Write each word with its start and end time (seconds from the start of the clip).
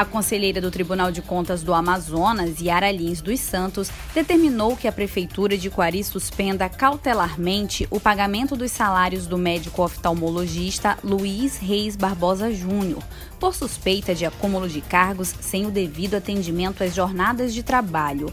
A 0.00 0.04
conselheira 0.06 0.62
do 0.62 0.70
Tribunal 0.70 1.12
de 1.12 1.20
Contas 1.20 1.62
do 1.62 1.74
Amazonas, 1.74 2.58
Yara 2.58 2.90
Lins 2.90 3.20
dos 3.20 3.38
Santos, 3.38 3.90
determinou 4.14 4.74
que 4.74 4.88
a 4.88 4.92
Prefeitura 4.92 5.58
de 5.58 5.68
Quari 5.68 6.02
suspenda 6.02 6.70
cautelarmente 6.70 7.86
o 7.90 8.00
pagamento 8.00 8.56
dos 8.56 8.70
salários 8.70 9.26
do 9.26 9.36
médico 9.36 9.82
oftalmologista 9.82 10.96
Luiz 11.04 11.58
Reis 11.58 11.96
Barbosa 11.96 12.50
Júnior, 12.50 13.02
por 13.38 13.54
suspeita 13.54 14.14
de 14.14 14.24
acúmulo 14.24 14.70
de 14.70 14.80
cargos 14.80 15.34
sem 15.38 15.66
o 15.66 15.70
devido 15.70 16.14
atendimento 16.14 16.82
às 16.82 16.94
jornadas 16.94 17.52
de 17.52 17.62
trabalho. 17.62 18.32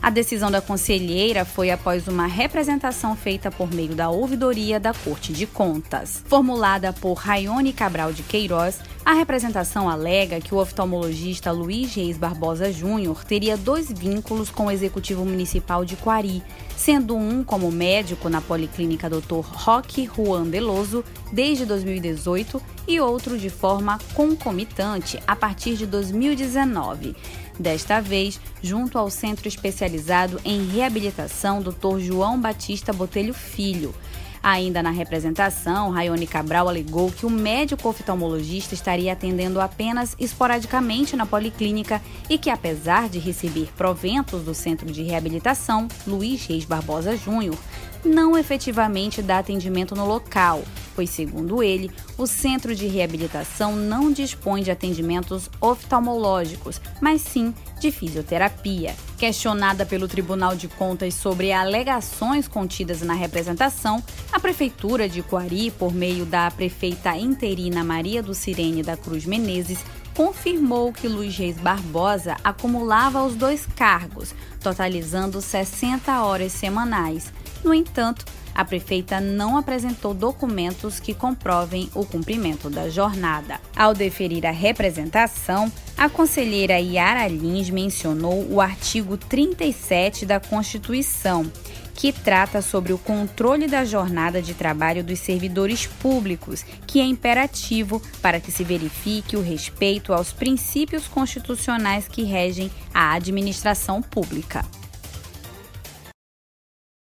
A 0.00 0.10
decisão 0.10 0.48
da 0.48 0.60
conselheira 0.60 1.44
foi 1.44 1.72
após 1.72 2.06
uma 2.06 2.26
representação 2.26 3.16
feita 3.16 3.50
por 3.50 3.74
meio 3.74 3.96
da 3.96 4.08
ouvidoria 4.08 4.78
da 4.78 4.94
Corte 4.94 5.32
de 5.32 5.44
Contas. 5.44 6.22
Formulada 6.26 6.92
por 6.92 7.14
Raione 7.14 7.72
Cabral 7.72 8.12
de 8.12 8.22
Queiroz, 8.22 8.78
a 9.08 9.14
representação 9.14 9.88
alega 9.88 10.38
que 10.38 10.54
o 10.54 10.58
oftalmologista 10.58 11.50
Luiz 11.50 11.94
Reis 11.94 12.18
Barbosa 12.18 12.70
Júnior 12.70 13.24
teria 13.24 13.56
dois 13.56 13.90
vínculos 13.90 14.50
com 14.50 14.66
o 14.66 14.70
Executivo 14.70 15.24
Municipal 15.24 15.82
de 15.82 15.96
Quari, 15.96 16.42
sendo 16.76 17.16
um 17.16 17.42
como 17.42 17.72
médico 17.72 18.28
na 18.28 18.42
Policlínica 18.42 19.08
Dr. 19.08 19.40
Roque 19.40 20.06
Juan 20.14 20.42
Deloso 20.48 21.02
desde 21.32 21.64
2018 21.64 22.60
e 22.86 23.00
outro 23.00 23.38
de 23.38 23.48
forma 23.48 23.98
concomitante 24.12 25.18
a 25.26 25.34
partir 25.34 25.76
de 25.76 25.86
2019 25.86 27.16
desta 27.58 28.02
vez 28.02 28.38
junto 28.62 28.98
ao 28.98 29.08
Centro 29.08 29.48
Especializado 29.48 30.38
em 30.44 30.66
Reabilitação 30.66 31.62
Dr. 31.62 31.98
João 31.98 32.38
Batista 32.38 32.92
Botelho 32.92 33.32
Filho. 33.32 33.94
Ainda 34.42 34.82
na 34.82 34.90
representação, 34.90 35.90
Raione 35.90 36.26
Cabral 36.26 36.68
alegou 36.68 37.10
que 37.10 37.26
o 37.26 37.30
médico 37.30 37.88
oftalmologista 37.88 38.74
estaria 38.74 39.12
atendendo 39.12 39.60
apenas 39.60 40.14
esporadicamente 40.18 41.16
na 41.16 41.26
policlínica 41.26 42.00
e 42.30 42.38
que, 42.38 42.50
apesar 42.50 43.08
de 43.08 43.18
receber 43.18 43.70
proventos 43.76 44.42
do 44.42 44.54
Centro 44.54 44.90
de 44.90 45.02
Reabilitação 45.02 45.88
Luiz 46.06 46.46
Reis 46.46 46.64
Barbosa 46.64 47.16
Júnior, 47.16 47.56
não 48.04 48.38
efetivamente 48.38 49.20
dá 49.20 49.38
atendimento 49.38 49.94
no 49.94 50.06
local, 50.06 50.62
pois, 50.98 51.10
segundo 51.10 51.62
ele, 51.62 51.92
o 52.16 52.26
centro 52.26 52.74
de 52.74 52.88
reabilitação 52.88 53.76
não 53.76 54.10
dispõe 54.10 54.64
de 54.64 54.72
atendimentos 54.72 55.48
oftalmológicos, 55.60 56.80
mas 57.00 57.20
sim 57.20 57.54
de 57.78 57.92
fisioterapia. 57.92 58.96
Questionada 59.16 59.86
pelo 59.86 60.08
Tribunal 60.08 60.56
de 60.56 60.66
Contas 60.66 61.14
sobre 61.14 61.52
alegações 61.52 62.48
contidas 62.48 63.00
na 63.00 63.14
representação, 63.14 64.02
a 64.32 64.40
Prefeitura 64.40 65.08
de 65.08 65.22
Coari, 65.22 65.70
por 65.70 65.94
meio 65.94 66.26
da 66.26 66.50
prefeita 66.50 67.16
interina 67.16 67.84
Maria 67.84 68.20
do 68.20 68.34
Cirene 68.34 68.82
da 68.82 68.96
Cruz 68.96 69.24
Menezes, 69.24 69.84
confirmou 70.16 70.92
que 70.92 71.06
Luiz 71.06 71.36
Reis 71.36 71.58
Barbosa 71.58 72.36
acumulava 72.42 73.22
os 73.22 73.36
dois 73.36 73.66
cargos, 73.76 74.34
totalizando 74.60 75.40
60 75.40 76.20
horas 76.24 76.50
semanais. 76.50 77.32
No 77.64 77.74
entanto, 77.74 78.24
a 78.54 78.64
prefeita 78.64 79.20
não 79.20 79.56
apresentou 79.56 80.12
documentos 80.12 80.98
que 80.98 81.14
comprovem 81.14 81.88
o 81.94 82.04
cumprimento 82.04 82.68
da 82.68 82.88
jornada. 82.88 83.60
Ao 83.76 83.94
deferir 83.94 84.44
a 84.44 84.50
representação, 84.50 85.70
a 85.96 86.08
conselheira 86.08 86.78
Yara 86.80 87.28
Lins 87.28 87.70
mencionou 87.70 88.44
o 88.50 88.60
artigo 88.60 89.16
37 89.16 90.26
da 90.26 90.40
Constituição, 90.40 91.48
que 91.94 92.12
trata 92.12 92.60
sobre 92.60 92.92
o 92.92 92.98
controle 92.98 93.66
da 93.66 93.84
jornada 93.84 94.42
de 94.42 94.54
trabalho 94.54 95.04
dos 95.04 95.20
servidores 95.20 95.86
públicos, 95.86 96.64
que 96.84 97.00
é 97.00 97.04
imperativo 97.04 98.02
para 98.20 98.40
que 98.40 98.50
se 98.50 98.64
verifique 98.64 99.36
o 99.36 99.42
respeito 99.42 100.12
aos 100.12 100.32
princípios 100.32 101.06
constitucionais 101.06 102.08
que 102.08 102.24
regem 102.24 102.70
a 102.92 103.14
administração 103.14 104.02
pública. 104.02 104.64